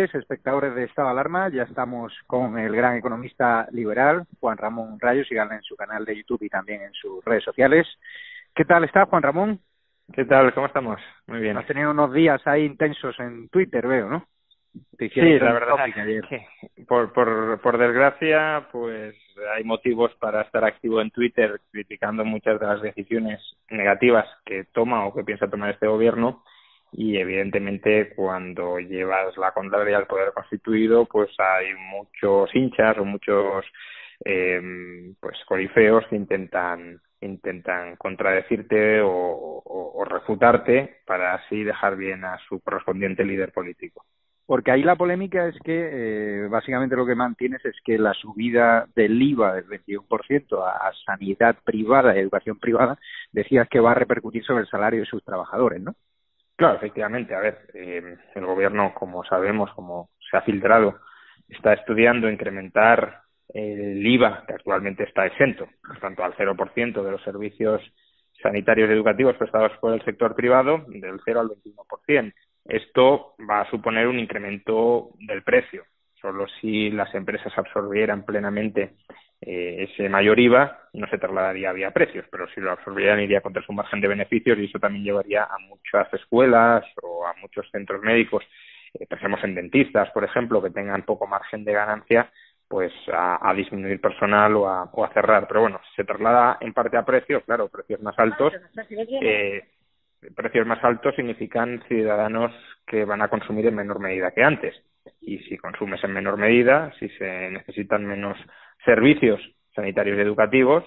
Tardes, 0.00 0.14
espectadores 0.14 0.74
de 0.74 0.84
Estado 0.84 1.08
de 1.08 1.12
Alarma. 1.12 1.50
Ya 1.50 1.64
estamos 1.64 2.12
con 2.26 2.58
el 2.58 2.74
gran 2.74 2.96
economista 2.96 3.68
liberal, 3.70 4.24
Juan 4.38 4.56
Ramón 4.56 4.98
Rayo. 4.98 5.24
Síganle 5.24 5.56
en 5.56 5.62
su 5.62 5.76
canal 5.76 6.06
de 6.06 6.16
YouTube 6.16 6.42
y 6.42 6.48
también 6.48 6.80
en 6.80 6.92
sus 6.94 7.22
redes 7.22 7.44
sociales. 7.44 7.86
¿Qué 8.54 8.64
tal 8.64 8.84
está, 8.84 9.04
Juan 9.04 9.22
Ramón? 9.22 9.60
¿Qué 10.12 10.24
tal? 10.24 10.54
¿Cómo 10.54 10.68
estamos? 10.68 10.98
Muy 11.26 11.40
bien. 11.40 11.58
Has 11.58 11.66
tenido 11.66 11.90
unos 11.90 12.14
días 12.14 12.40
ahí 12.46 12.64
intensos 12.64 13.18
en 13.20 13.50
Twitter, 13.50 13.86
veo, 13.86 14.08
¿no? 14.08 14.26
sí, 14.98 15.38
la 15.38 15.52
verdad 15.52 15.76
que 16.28 16.46
por, 16.86 17.12
por, 17.12 17.60
por 17.60 17.76
desgracia, 17.76 18.68
pues 18.70 19.16
hay 19.54 19.64
motivos 19.64 20.14
para 20.20 20.42
estar 20.42 20.64
activo 20.64 21.00
en 21.00 21.10
Twitter 21.10 21.60
criticando 21.72 22.24
muchas 22.24 22.58
de 22.60 22.66
las 22.66 22.80
decisiones 22.80 23.40
negativas 23.68 24.26
que 24.46 24.64
toma 24.72 25.04
o 25.06 25.12
que 25.12 25.24
piensa 25.24 25.50
tomar 25.50 25.70
este 25.70 25.88
gobierno 25.88 26.44
y 26.92 27.16
evidentemente 27.16 28.12
cuando 28.14 28.78
llevas 28.78 29.36
la 29.36 29.52
contraria 29.52 29.96
al 29.96 30.06
poder 30.06 30.32
constituido 30.32 31.06
pues 31.06 31.30
hay 31.38 31.74
muchos 31.74 32.54
hinchas 32.54 32.98
o 32.98 33.04
muchos 33.04 33.64
eh, 34.24 34.60
pues 35.20 35.36
corifeos 35.46 36.06
que 36.08 36.16
intentan 36.16 37.00
intentan 37.20 37.96
contradecirte 37.96 39.00
o, 39.02 39.10
o, 39.10 40.04
refutarte 40.04 41.00
para 41.06 41.34
así 41.34 41.62
dejar 41.62 41.96
bien 41.96 42.24
a 42.24 42.38
su 42.48 42.60
correspondiente 42.60 43.24
líder 43.24 43.52
político. 43.52 44.04
Porque 44.46 44.72
ahí 44.72 44.82
la 44.82 44.96
polémica 44.96 45.46
es 45.46 45.56
que 45.62 46.44
eh, 46.44 46.48
básicamente 46.48 46.96
lo 46.96 47.06
que 47.06 47.14
mantienes 47.14 47.64
es 47.64 47.76
que 47.84 47.98
la 47.98 48.14
subida 48.14 48.86
del 48.96 49.20
IVA 49.22 49.54
del 49.54 49.66
21% 49.66 50.64
a, 50.64 50.88
a 50.88 50.92
sanidad 51.04 51.56
privada, 51.62 52.16
educación 52.16 52.58
privada, 52.58 52.98
decías 53.30 53.68
que 53.68 53.78
va 53.78 53.92
a 53.92 53.94
repercutir 53.94 54.42
sobre 54.44 54.62
el 54.62 54.68
salario 54.68 55.00
de 55.00 55.06
sus 55.06 55.22
trabajadores, 55.22 55.80
¿no? 55.80 55.94
Claro, 56.60 56.76
efectivamente. 56.76 57.34
A 57.34 57.40
ver, 57.40 57.58
eh, 57.72 58.18
el 58.34 58.44
gobierno, 58.44 58.92
como 58.92 59.24
sabemos, 59.24 59.72
como 59.72 60.10
se 60.30 60.36
ha 60.36 60.42
filtrado, 60.42 61.00
está 61.48 61.72
estudiando 61.72 62.28
incrementar 62.28 63.22
el 63.54 64.06
IVA, 64.06 64.44
que 64.46 64.52
actualmente 64.52 65.04
está 65.04 65.24
exento, 65.24 65.66
por 65.82 65.98
tanto 66.00 66.22
al 66.22 66.34
0% 66.36 67.02
de 67.02 67.10
los 67.10 67.22
servicios 67.22 67.80
sanitarios 68.42 68.90
y 68.90 68.92
educativos 68.92 69.36
prestados 69.36 69.72
por 69.80 69.94
el 69.94 70.04
sector 70.04 70.34
privado, 70.34 70.84
del 70.88 71.18
0 71.24 71.40
al 71.40 71.48
21%. 71.48 72.34
Esto 72.66 73.36
va 73.48 73.62
a 73.62 73.70
suponer 73.70 74.06
un 74.06 74.18
incremento 74.18 75.12
del 75.26 75.42
precio. 75.42 75.84
Solo 76.20 76.44
si 76.60 76.90
las 76.90 77.14
empresas 77.14 77.56
absorbieran 77.56 78.26
plenamente 78.26 78.96
eh, 79.42 79.86
ese 79.90 80.08
mayor 80.08 80.38
IVA 80.38 80.88
no 80.92 81.06
se 81.08 81.18
trasladaría 81.18 81.72
vía 81.72 81.92
precios, 81.92 82.26
pero 82.30 82.46
si 82.48 82.60
lo 82.60 82.72
absorbieran 82.72 83.20
iría 83.20 83.40
contra 83.40 83.62
su 83.62 83.72
margen 83.72 84.00
de 84.00 84.08
beneficios 84.08 84.58
y 84.58 84.66
eso 84.66 84.78
también 84.78 85.04
llevaría 85.04 85.44
a 85.44 85.58
muchas 85.58 86.12
escuelas 86.12 86.84
o 87.02 87.26
a 87.26 87.34
muchos 87.40 87.68
centros 87.70 88.02
médicos, 88.02 88.44
eh, 88.94 89.06
pensemos 89.06 89.42
en 89.44 89.54
dentistas, 89.54 90.10
por 90.10 90.24
ejemplo, 90.24 90.62
que 90.62 90.70
tengan 90.70 91.04
poco 91.04 91.26
margen 91.26 91.64
de 91.64 91.72
ganancia, 91.72 92.30
pues 92.68 92.92
a, 93.12 93.52
disminuir 93.54 94.00
personal 94.00 94.54
o 94.54 94.68
a, 94.68 94.84
o 94.92 95.04
a 95.04 95.12
cerrar. 95.12 95.48
Pero 95.48 95.62
bueno, 95.62 95.80
si 95.88 95.96
se 95.96 96.04
traslada 96.04 96.58
en 96.60 96.72
parte 96.72 96.96
a 96.96 97.04
precios, 97.04 97.42
claro, 97.44 97.68
precios 97.68 98.00
más 98.00 98.16
altos. 98.16 98.52
Eh, 99.20 99.64
precios 100.36 100.66
más 100.66 100.82
altos 100.84 101.16
significan 101.16 101.82
ciudadanos 101.88 102.52
que 102.86 103.04
van 103.04 103.22
a 103.22 103.28
consumir 103.28 103.66
en 103.66 103.74
menor 103.74 103.98
medida 103.98 104.30
que 104.30 104.44
antes. 104.44 104.80
Y 105.20 105.38
si 105.40 105.56
consumes 105.56 106.02
en 106.04 106.12
menor 106.12 106.36
medida, 106.36 106.92
si 106.98 107.08
se 107.10 107.50
necesitan 107.50 108.06
menos 108.06 108.36
servicios 108.84 109.40
sanitarios 109.74 110.18
y 110.18 110.20
educativos, 110.20 110.84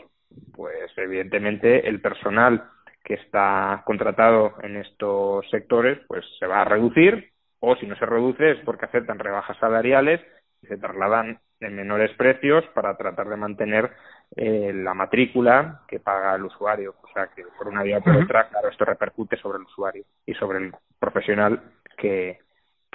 pues 0.53 0.91
evidentemente 0.97 1.87
el 1.87 2.01
personal 2.01 2.69
que 3.03 3.15
está 3.15 3.83
contratado 3.85 4.53
en 4.61 4.77
estos 4.77 5.49
sectores 5.49 5.99
pues 6.07 6.25
se 6.39 6.47
va 6.47 6.61
a 6.61 6.65
reducir 6.65 7.31
o 7.59 7.75
si 7.75 7.85
no 7.85 7.95
se 7.95 8.05
reduce 8.05 8.51
es 8.51 8.59
porque 8.65 8.85
aceptan 8.85 9.19
rebajas 9.19 9.57
salariales 9.57 10.21
y 10.61 10.67
se 10.67 10.77
trasladan 10.77 11.39
en 11.59 11.75
menores 11.75 12.11
precios 12.17 12.63
para 12.73 12.97
tratar 12.97 13.27
de 13.29 13.37
mantener 13.37 13.91
eh, 14.35 14.71
la 14.73 14.93
matrícula 14.93 15.81
que 15.87 15.99
paga 15.99 16.35
el 16.35 16.43
usuario. 16.43 16.95
O 17.01 17.07
sea 17.13 17.27
que 17.27 17.43
por 17.57 17.67
una 17.67 17.83
vía 17.83 17.99
o 17.99 18.01
por 18.01 18.15
otra, 18.17 18.49
claro, 18.49 18.69
esto 18.69 18.85
repercute 18.85 19.37
sobre 19.37 19.59
el 19.59 19.65
usuario 19.65 20.03
y 20.25 20.33
sobre 20.33 20.59
el 20.59 20.71
profesional 20.99 21.61
que, 21.97 22.39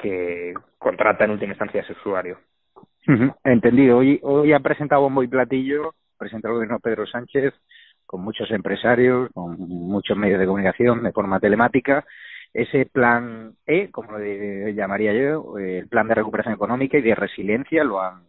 que 0.00 0.54
contrata 0.78 1.24
en 1.24 1.32
última 1.32 1.52
instancia 1.52 1.80
ese 1.80 1.92
usuario. 1.92 2.38
Entendido. 3.44 3.98
Hoy, 3.98 4.20
hoy 4.22 4.52
ha 4.52 4.60
presentado 4.60 5.02
Bombo 5.02 5.22
y 5.22 5.28
Platillo, 5.28 5.94
presenta 6.18 6.48
el 6.48 6.54
gobierno 6.54 6.78
Pedro 6.78 7.06
Sánchez, 7.06 7.54
con 8.04 8.22
muchos 8.22 8.50
empresarios, 8.50 9.30
con 9.32 9.58
muchos 9.58 10.16
medios 10.16 10.40
de 10.40 10.46
comunicación 10.46 11.02
de 11.02 11.12
forma 11.12 11.40
telemática, 11.40 12.04
ese 12.52 12.86
plan 12.86 13.52
E, 13.66 13.90
como 13.90 14.12
lo 14.12 14.18
llamaría 14.70 15.12
yo, 15.12 15.58
el 15.58 15.86
plan 15.88 16.08
de 16.08 16.14
recuperación 16.14 16.54
económica 16.54 16.98
y 16.98 17.02
de 17.02 17.14
resiliencia, 17.14 17.84
lo 17.84 18.00
han 18.00 18.22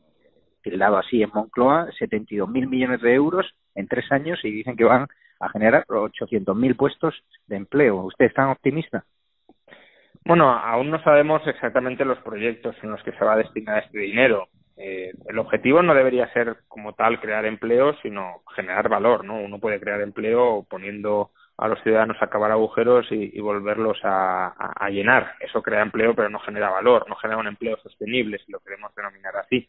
tildado 0.61 0.97
así 0.97 1.23
en 1.23 1.29
Moncloa, 1.33 1.87
72.000 1.99 2.67
millones 2.67 3.01
de 3.01 3.13
euros 3.13 3.49
en 3.75 3.87
tres 3.87 4.11
años 4.11 4.39
y 4.43 4.51
dicen 4.51 4.75
que 4.75 4.83
van 4.83 5.07
a 5.39 5.49
generar 5.49 5.85
800.000 5.87 6.75
puestos 6.75 7.15
de 7.47 7.55
empleo. 7.55 8.01
¿Usted 8.03 8.25
es 8.25 8.33
tan 8.33 8.49
optimista? 8.49 9.05
Bueno, 10.29 10.51
aún 10.51 10.91
no 10.91 11.01
sabemos 11.01 11.41
exactamente 11.47 12.05
los 12.05 12.19
proyectos 12.19 12.75
en 12.83 12.91
los 12.91 13.01
que 13.01 13.13
se 13.13 13.25
va 13.25 13.33
a 13.33 13.37
destinar 13.37 13.83
este 13.83 13.97
dinero. 13.97 14.49
Eh, 14.77 15.11
el 15.25 15.39
objetivo 15.39 15.81
no 15.81 15.95
debería 15.95 16.31
ser 16.33 16.57
como 16.67 16.93
tal 16.93 17.19
crear 17.19 17.47
empleo, 17.47 17.95
sino 18.03 18.43
generar 18.55 18.89
valor, 18.89 19.25
¿no? 19.25 19.41
Uno 19.41 19.57
puede 19.57 19.79
crear 19.79 20.01
empleo 20.01 20.67
poniendo 20.69 21.31
a 21.57 21.67
los 21.67 21.81
ciudadanos 21.81 22.15
a 22.21 22.25
acabar 22.25 22.51
agujeros 22.51 23.07
y, 23.09 23.39
volverlos 23.39 23.97
a, 24.03 24.53
a, 24.55 24.89
llenar. 24.91 25.31
Eso 25.39 25.63
crea 25.63 25.81
empleo, 25.81 26.13
pero 26.13 26.29
no 26.29 26.37
genera 26.41 26.69
valor, 26.69 27.09
no 27.09 27.15
genera 27.15 27.39
un 27.39 27.47
empleo 27.47 27.77
sostenible, 27.77 28.37
si 28.37 28.51
lo 28.51 28.59
queremos 28.59 28.93
denominar 28.93 29.35
así. 29.35 29.67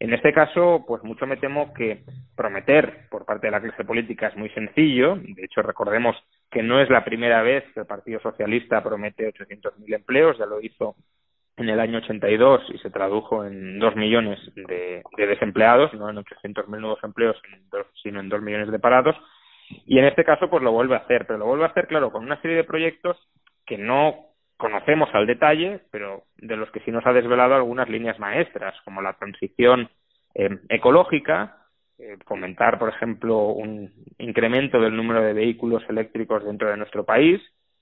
En 0.00 0.12
este 0.12 0.32
caso, 0.32 0.84
pues 0.84 1.04
mucho 1.04 1.28
me 1.28 1.36
temo 1.36 1.72
que 1.72 2.02
prometer 2.34 3.08
por 3.08 3.24
parte 3.24 3.46
de 3.46 3.52
la 3.52 3.60
clase 3.60 3.84
política 3.84 4.26
es 4.26 4.36
muy 4.36 4.48
sencillo. 4.48 5.14
De 5.14 5.44
hecho, 5.44 5.62
recordemos 5.62 6.16
que 6.52 6.62
no 6.62 6.80
es 6.80 6.90
la 6.90 7.02
primera 7.02 7.42
vez 7.42 7.64
que 7.72 7.80
el 7.80 7.86
Partido 7.86 8.20
Socialista 8.20 8.82
promete 8.82 9.26
800.000 9.32 9.94
empleos, 9.94 10.38
ya 10.38 10.44
lo 10.44 10.60
hizo 10.60 10.94
en 11.56 11.70
el 11.70 11.80
año 11.80 11.98
82 11.98 12.62
y 12.74 12.78
se 12.78 12.90
tradujo 12.90 13.44
en 13.44 13.78
dos 13.78 13.96
millones 13.96 14.38
de, 14.54 15.02
desempleados, 15.16 15.92
no 15.94 16.10
en 16.10 16.16
800.000 16.16 16.66
nuevos 16.68 17.02
empleos, 17.02 17.36
sino 18.02 18.20
en 18.20 18.28
dos 18.28 18.42
millones 18.42 18.70
de 18.70 18.78
parados. 18.78 19.16
Y 19.86 19.98
en 19.98 20.04
este 20.04 20.24
caso, 20.24 20.50
pues 20.50 20.62
lo 20.62 20.72
vuelve 20.72 20.94
a 20.94 20.98
hacer, 20.98 21.26
pero 21.26 21.38
lo 21.38 21.46
vuelve 21.46 21.64
a 21.64 21.68
hacer, 21.68 21.86
claro, 21.86 22.12
con 22.12 22.22
una 22.22 22.40
serie 22.42 22.58
de 22.58 22.64
proyectos 22.64 23.16
que 23.64 23.78
no 23.78 24.26
conocemos 24.58 25.08
al 25.14 25.26
detalle, 25.26 25.80
pero 25.90 26.24
de 26.36 26.56
los 26.56 26.70
que 26.70 26.80
sí 26.80 26.90
nos 26.90 27.06
ha 27.06 27.14
desvelado 27.14 27.54
algunas 27.54 27.88
líneas 27.88 28.18
maestras, 28.18 28.74
como 28.84 29.00
la 29.00 29.14
transición 29.14 29.88
eh, 30.34 30.50
ecológica, 30.68 31.61
eh, 32.04 32.18
fomentar, 32.26 32.80
por 32.80 32.88
ejemplo, 32.88 33.50
un 33.50 33.92
incremento 34.18 34.80
del 34.80 34.96
número 34.96 35.22
de 35.22 35.34
vehículos 35.34 35.84
eléctricos 35.88 36.44
dentro 36.44 36.68
de 36.68 36.76
nuestro 36.76 37.04
país, 37.04 37.40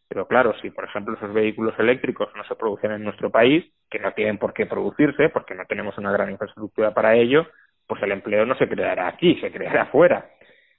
pero 0.09 0.29
claro, 0.29 0.53
si 0.61 0.69
por 0.69 0.85
ejemplo 0.85 1.15
esos 1.15 1.33
vehículos 1.33 1.73
eléctricos 1.79 2.29
no 2.37 2.45
se 2.45 2.55
producen 2.55 2.93
en 2.93 3.03
nuestro 3.03 3.31
país, 3.31 3.65
que 3.89 3.99
no 3.99 4.13
tienen 4.13 4.37
por 4.37 4.53
qué 4.53 4.67
producirse, 4.67 5.31
porque 5.31 5.55
no 5.55 5.65
tenemos 5.65 5.97
una 5.97 6.13
gran 6.13 6.31
infraestructura 6.31 6.93
para 6.93 7.15
ello, 7.15 7.47
pues 7.87 8.03
el 8.03 8.13
empleo 8.13 8.45
no 8.45 8.57
se 8.57 8.69
creará 8.69 9.09
aquí, 9.09 9.41
se 9.41 9.51
creará 9.51 9.85
afuera. 9.85 10.29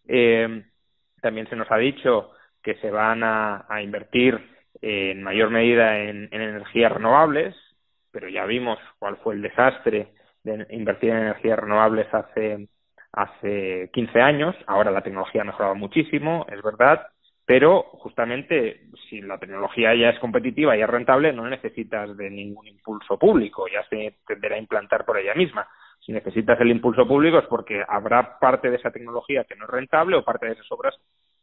Eh, 0.08 0.64
también 1.20 1.50
se 1.50 1.56
nos 1.56 1.72
ha 1.72 1.78
dicho 1.78 2.34
que 2.62 2.76
se 2.76 2.92
van 2.92 3.24
a, 3.24 3.66
invertir 3.82 4.40
en 4.84 5.24
mayor 5.24 5.50
medida 5.50 5.98
en, 5.98 6.30
energías 6.32 6.92
renovables, 6.92 7.56
pero 8.12 8.30
ya 8.30 8.46
vimos 8.46 8.78
cuál 9.00 9.18
fue 9.18 9.34
el 9.34 9.42
desastre 9.42 10.10
de 10.44 10.68
invertir 10.70 11.10
en 11.10 11.18
energías 11.18 11.58
renovables 11.58 12.14
hace 12.14 12.68
hace 13.14 13.90
15 13.94 14.22
años. 14.22 14.56
Ahora 14.68 14.92
la 14.92 15.02
tecnología 15.02 15.42
ha 15.42 15.46
mejorado 15.46 15.76
muchísimo, 15.76 16.46
es 16.50 16.62
verdad, 16.62 17.08
pero 17.46 17.84
justamente 17.84 18.84
si 19.10 19.22
la 19.22 19.38
tecnología 19.38 19.94
ya 19.96 20.10
es 20.10 20.20
competitiva 20.20 20.78
y 20.78 20.82
es 20.82 20.90
rentable, 20.90 21.34
no 21.34 21.50
necesitas 21.50 22.16
de 22.16 22.30
ningún 22.30 22.68
impulso 22.68 23.18
público, 23.18 23.68
ya 23.68 23.84
se 23.90 24.16
tenderá 24.26 24.56
a 24.56 24.60
implantar 24.60 25.06
por 25.06 25.18
ella 25.18 25.34
misma. 25.34 25.68
Si 26.00 26.12
necesitas 26.12 26.60
el 26.62 26.72
impulso 26.72 27.08
público 27.08 27.40
es 27.40 27.46
porque 27.48 27.84
habrá 27.88 28.40
parte 28.40 28.70
de 28.70 28.78
esa 28.78 28.92
tecnología 28.92 29.44
que 29.44 29.56
no 29.56 29.66
es 29.66 29.72
rentable 29.72 30.18
o 30.18 30.24
parte 30.24 30.48
de 30.48 30.54
esas 30.54 30.72
obras 30.72 30.96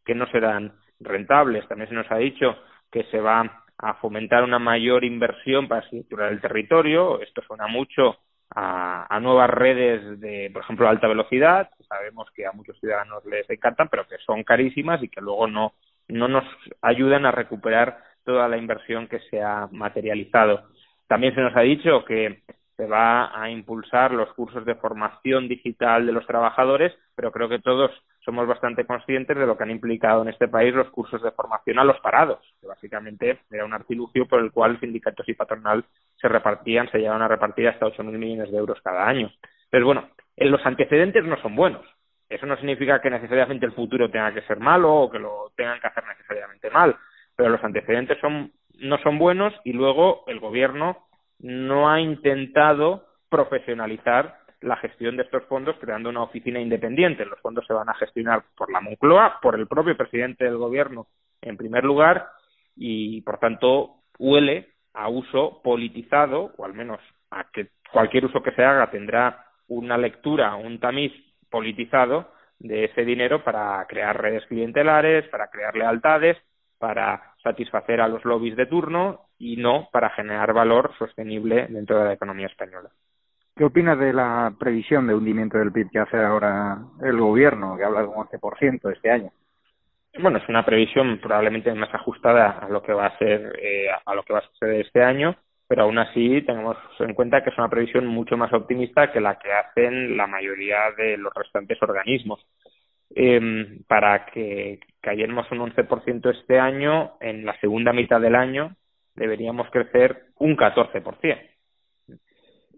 que 0.04 0.14
no 0.14 0.26
serán 0.30 0.72
rentables. 0.98 1.68
También 1.68 1.88
se 1.88 1.94
nos 1.94 2.10
ha 2.10 2.16
dicho 2.16 2.56
que 2.90 3.04
se 3.04 3.20
va 3.20 3.64
a 3.76 3.94
fomentar 3.94 4.42
una 4.42 4.58
mayor 4.58 5.04
inversión 5.04 5.68
para 5.68 5.82
estructurar 5.82 6.32
el 6.32 6.40
territorio. 6.40 7.20
Esto 7.20 7.42
suena 7.42 7.66
mucho 7.68 8.16
a, 8.54 9.14
a, 9.14 9.20
nuevas 9.20 9.50
redes 9.50 10.20
de, 10.20 10.50
por 10.52 10.62
ejemplo, 10.62 10.88
alta 10.88 11.08
velocidad. 11.08 11.70
Sabemos 11.88 12.28
que 12.34 12.46
a 12.46 12.52
muchos 12.52 12.78
ciudadanos 12.80 13.24
les 13.26 13.48
encantan, 13.50 13.88
pero 13.88 14.06
que 14.06 14.18
son 14.18 14.42
carísimas 14.44 15.02
y 15.02 15.08
que 15.08 15.20
luego 15.20 15.46
no 15.46 15.74
no 16.08 16.28
nos 16.28 16.44
ayudan 16.82 17.26
a 17.26 17.32
recuperar 17.32 17.98
toda 18.24 18.48
la 18.48 18.56
inversión 18.56 19.08
que 19.08 19.20
se 19.30 19.42
ha 19.42 19.68
materializado. 19.70 20.68
También 21.06 21.34
se 21.34 21.40
nos 21.40 21.56
ha 21.56 21.60
dicho 21.60 22.04
que 22.04 22.42
se 22.76 22.86
va 22.86 23.40
a 23.40 23.50
impulsar 23.50 24.12
los 24.12 24.32
cursos 24.34 24.64
de 24.64 24.74
formación 24.76 25.48
digital 25.48 26.06
de 26.06 26.12
los 26.12 26.26
trabajadores, 26.26 26.94
pero 27.14 27.32
creo 27.32 27.48
que 27.48 27.58
todos 27.58 27.90
somos 28.28 28.46
bastante 28.46 28.84
conscientes 28.84 29.38
de 29.38 29.46
lo 29.46 29.56
que 29.56 29.62
han 29.62 29.70
implicado 29.70 30.20
en 30.20 30.28
este 30.28 30.48
país 30.48 30.74
los 30.74 30.90
cursos 30.90 31.22
de 31.22 31.30
formación 31.30 31.78
a 31.78 31.84
los 31.84 31.98
parados, 32.00 32.40
que 32.60 32.66
básicamente 32.66 33.38
era 33.50 33.64
un 33.64 33.72
artilugio 33.72 34.28
por 34.28 34.40
el 34.40 34.52
cual 34.52 34.78
sindicatos 34.80 35.26
y 35.30 35.32
patronal 35.32 35.82
se 36.14 36.28
repartían, 36.28 36.90
se 36.90 36.98
llevaban 36.98 37.22
a 37.22 37.28
repartir 37.28 37.66
hasta 37.68 37.86
8.000 37.86 38.04
millones 38.18 38.50
de 38.50 38.58
euros 38.58 38.82
cada 38.82 39.08
año. 39.08 39.30
Pero 39.70 39.86
bueno, 39.86 40.10
los 40.36 40.60
antecedentes 40.66 41.24
no 41.24 41.40
son 41.40 41.56
buenos. 41.56 41.86
Eso 42.28 42.44
no 42.44 42.56
significa 42.56 43.00
que 43.00 43.08
necesariamente 43.08 43.64
el 43.64 43.72
futuro 43.72 44.10
tenga 44.10 44.34
que 44.34 44.42
ser 44.42 44.60
malo 44.60 44.94
o 44.94 45.10
que 45.10 45.18
lo 45.18 45.50
tengan 45.56 45.80
que 45.80 45.86
hacer 45.86 46.04
necesariamente 46.06 46.68
mal, 46.68 46.96
pero 47.34 47.48
los 47.48 47.64
antecedentes 47.64 48.18
son, 48.20 48.52
no 48.78 48.98
son 48.98 49.18
buenos 49.18 49.54
y 49.64 49.72
luego 49.72 50.24
el 50.26 50.38
gobierno 50.38 51.06
no 51.38 51.90
ha 51.90 51.98
intentado 51.98 53.06
profesionalizar 53.30 54.37
la 54.60 54.76
gestión 54.76 55.16
de 55.16 55.22
estos 55.22 55.44
fondos 55.44 55.76
creando 55.80 56.08
una 56.08 56.22
oficina 56.22 56.60
independiente. 56.60 57.24
Los 57.24 57.40
fondos 57.40 57.66
se 57.66 57.72
van 57.72 57.88
a 57.88 57.94
gestionar 57.94 58.42
por 58.56 58.70
la 58.70 58.80
Moncloa, 58.80 59.38
por 59.40 59.54
el 59.54 59.66
propio 59.66 59.96
presidente 59.96 60.44
del 60.44 60.56
gobierno 60.56 61.06
en 61.42 61.56
primer 61.56 61.84
lugar 61.84 62.28
y 62.76 63.20
por 63.22 63.38
tanto 63.38 64.02
huele 64.18 64.68
a 64.94 65.08
uso 65.08 65.60
politizado 65.62 66.52
o 66.56 66.64
al 66.64 66.74
menos 66.74 67.00
a 67.30 67.44
que 67.52 67.68
cualquier 67.92 68.24
uso 68.24 68.42
que 68.42 68.52
se 68.52 68.64
haga 68.64 68.90
tendrá 68.90 69.44
una 69.68 69.96
lectura, 69.96 70.56
un 70.56 70.80
tamiz 70.80 71.12
politizado 71.50 72.32
de 72.58 72.86
ese 72.86 73.04
dinero 73.04 73.44
para 73.44 73.84
crear 73.86 74.20
redes 74.20 74.44
clientelares, 74.46 75.28
para 75.28 75.48
crear 75.48 75.76
lealtades, 75.76 76.36
para 76.78 77.34
satisfacer 77.42 78.00
a 78.00 78.08
los 78.08 78.24
lobbies 78.24 78.56
de 78.56 78.66
turno 78.66 79.26
y 79.38 79.56
no 79.56 79.88
para 79.92 80.10
generar 80.10 80.52
valor 80.52 80.92
sostenible 80.98 81.66
dentro 81.68 81.98
de 81.98 82.06
la 82.06 82.12
economía 82.14 82.46
española. 82.46 82.90
¿Qué 83.58 83.64
opinas 83.64 83.98
de 83.98 84.12
la 84.12 84.54
previsión 84.56 85.08
de 85.08 85.14
hundimiento 85.14 85.58
del 85.58 85.72
PIB 85.72 85.90
que 85.90 85.98
hace 85.98 86.16
ahora 86.16 86.78
el 87.02 87.18
gobierno, 87.18 87.76
que 87.76 87.82
habla 87.82 88.02
de 88.02 88.06
un 88.06 88.14
11% 88.14 88.92
este 88.92 89.10
año? 89.10 89.32
Bueno, 90.16 90.38
es 90.38 90.48
una 90.48 90.64
previsión 90.64 91.18
probablemente 91.18 91.74
más 91.74 91.92
ajustada 91.92 92.50
a 92.50 92.68
lo 92.68 92.80
que 92.84 92.92
va 92.92 93.06
a 93.06 93.18
ser 93.18 93.58
eh, 93.60 93.88
a 94.06 94.14
lo 94.14 94.22
que 94.22 94.32
va 94.32 94.38
a 94.38 94.48
suceder 94.48 94.86
este 94.86 95.02
año, 95.02 95.34
pero 95.66 95.82
aún 95.82 95.98
así 95.98 96.40
tenemos 96.42 96.76
en 97.00 97.14
cuenta 97.14 97.42
que 97.42 97.50
es 97.50 97.58
una 97.58 97.68
previsión 97.68 98.06
mucho 98.06 98.36
más 98.36 98.52
optimista 98.52 99.10
que 99.10 99.20
la 99.20 99.40
que 99.40 99.52
hacen 99.52 100.16
la 100.16 100.28
mayoría 100.28 100.92
de 100.96 101.16
los 101.16 101.34
restantes 101.34 101.82
organismos. 101.82 102.38
Eh, 103.12 103.80
para 103.88 104.26
que 104.26 104.78
cayéramos 105.00 105.50
un 105.50 105.58
11% 105.58 106.30
este 106.30 106.60
año, 106.60 107.14
en 107.20 107.44
la 107.44 107.58
segunda 107.58 107.92
mitad 107.92 108.20
del 108.20 108.36
año 108.36 108.76
deberíamos 109.16 109.68
crecer 109.70 110.26
un 110.38 110.56
14%. 110.56 111.40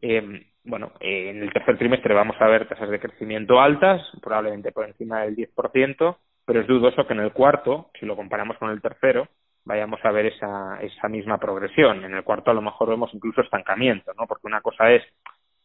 Eh, 0.03 0.47
bueno, 0.65 0.93
en 1.01 1.43
el 1.43 1.53
tercer 1.53 1.79
trimestre 1.79 2.15
vamos 2.15 2.37
a 2.41 2.47
ver 2.47 2.69
tasas 2.69 2.91
de 2.91 3.01
crecimiento 3.01 3.61
altas, 3.61 4.03
probablemente 4.23 4.73
por 4.73 4.87
encima 4.87 5.23
del 5.23 5.37
10%, 5.37 6.17
pero 6.45 6.61
es 6.61 6.67
dudoso 6.67 7.07
que 7.07 7.13
en 7.13 7.21
el 7.21 7.33
cuarto, 7.33 7.91
si 7.99 8.07
lo 8.07 8.17
comparamos 8.17 8.57
con 8.59 8.71
el 8.71 8.83
tercero, 8.83 9.29
vayamos 9.65 10.01
a 10.05 10.11
ver 10.11 10.27
esa, 10.27 10.79
esa 10.81 11.09
misma 11.09 11.39
progresión. 11.39 12.05
En 12.05 12.15
el 12.15 12.25
cuarto 12.25 12.51
a 12.51 12.55
lo 12.55 12.63
mejor 12.63 12.89
vemos 12.89 13.11
incluso 13.15 13.41
estancamiento, 13.41 14.13
¿no? 14.19 14.27
Porque 14.27 14.47
una 14.47 14.61
cosa 14.61 14.91
es 14.91 15.03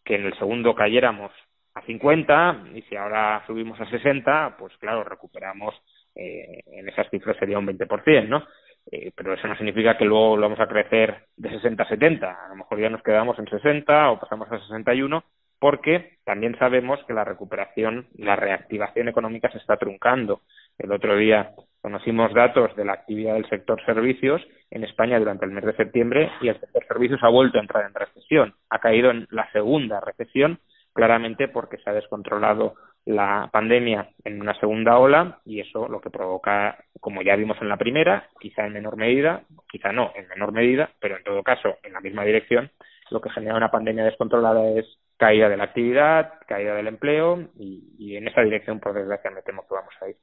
que 0.04 0.16
en 0.16 0.25
el 0.25 0.38
segundo 0.38 0.75
cayéramos 0.75 1.32
a 1.74 1.82
50 1.82 2.68
y 2.75 2.82
si 2.84 2.96
ahora 2.96 3.44
subimos 3.48 3.80
a 3.82 3.90
60, 3.90 4.56
pues 4.58 4.75
claro, 4.78 5.04
recuperamos 5.04 5.75
eh, 6.16 6.62
en 6.68 6.88
esas 6.88 7.10
cifras 7.10 7.38
sería 7.38 7.60
un 7.60 7.68
20%, 7.68 8.28
¿no? 8.28 8.46
Eh, 8.92 9.12
pero 9.15 9.34
eso 9.34 9.48
no 9.48 9.56
significa 9.56 9.98
que 9.98 10.06
luego 10.06 10.38
lo 10.38 10.44
vamos 10.44 10.60
a 10.60 10.68
crecer 10.68 11.25
de 11.38 11.50
60 11.50 11.84
a 11.84 11.88
70. 11.88 12.46
A 12.46 12.50
lo 12.50 12.56
mejor 12.56 12.80
ya 12.80 12.89
nos 12.89 13.01
quedamos 13.04 13.38
en 13.39 13.48
60 13.48 14.12
o 14.12 14.20
pasamos 14.20 14.51
a 14.51 14.60
61 14.60 15.24
porque 15.60 16.18
también 16.25 16.58
sabemos 16.60 17.00
que 17.08 17.13
la 17.13 17.24
recuperación, 17.24 18.08
la 18.18 18.36
reactivación 18.36 19.08
económica 19.08 19.50
se 19.51 19.58
está 19.58 19.77
truncando. 19.77 20.42
El 20.77 20.92
otro 20.92 21.15
día 21.15 21.54
conocimos 21.82 22.34
datos 22.34 22.75
de 22.75 22.86
la 22.86 22.94
actividad 22.94 23.34
del 23.36 23.50
sector 23.50 23.84
servicios 23.86 24.42
en 24.70 24.84
España 24.84 25.20
durante 25.20 25.46
el 25.46 25.51
mes 25.51 25.65
de 25.65 25.75
septiembre 25.75 26.32
y 26.42 26.50
el 26.50 26.60
sector 26.60 26.86
servicios 26.88 27.24
ha 27.24 27.30
vuelto 27.30 27.58
a 27.58 27.62
entrar 27.62 27.86
en 27.86 27.94
recesión. 27.94 28.54
Ha 28.70 28.80
caído 28.80 29.12
en 29.12 29.27
la 29.32 29.50
segunda 29.51 30.01
recesión 30.01 30.60
claramente 30.94 31.48
porque 31.48 31.77
se 31.77 31.89
ha 31.89 31.94
descontrolado 31.94 32.75
la 33.06 33.50
pandemia 33.52 34.10
en 34.24 34.42
una 34.42 34.60
segunda 34.60 34.98
ola 34.98 35.40
y 35.46 35.60
eso 35.60 35.88
lo 35.88 36.02
que 36.02 36.10
provoca, 36.10 36.78
como 37.00 37.22
ya 37.22 37.36
vimos 37.36 37.58
en 37.62 37.70
la 37.70 37.78
primera, 37.78 38.28
quizá 38.40 38.66
en 38.66 38.74
menor 38.74 38.98
medida, 38.98 39.44
quizá 39.70 39.92
no 39.92 40.12
en 40.16 40.28
menor 40.28 40.52
medida, 40.52 40.90
pero 41.00 41.18
en 41.18 41.24
todo 41.24 41.44
caso 41.44 41.78
en 41.84 41.94
la 41.94 42.02
misma 42.02 42.24
dirección, 42.24 42.72
lo 43.12 43.22
que 43.22 43.30
genera 43.30 43.56
una 43.56 43.70
pandemia 43.70 44.04
descontrolada 44.04 44.68
es 44.72 44.86
caída 45.18 45.50
de 45.50 45.58
la 45.58 45.66
actividad, 45.66 46.34
caída 46.48 46.76
del 46.76 46.88
empleo 46.88 47.48
y, 47.58 48.16
en 48.16 48.28
esa 48.28 48.42
dirección, 48.42 48.80
por 48.80 48.94
desgracia, 48.94 49.32
me 49.32 49.44
temo 49.44 49.64
que 49.68 49.76
vamos 49.76 49.94
a 50.02 50.10
ir. 50.10 50.16